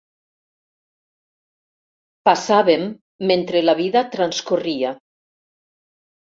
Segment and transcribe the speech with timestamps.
[2.29, 2.87] Passàvem
[3.33, 4.95] mentre la vida transcorria.